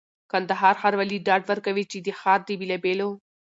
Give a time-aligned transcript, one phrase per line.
[0.31, 3.09] کندهار ښاروالي ډاډ ورکوي چي د ښار د بېلابېلو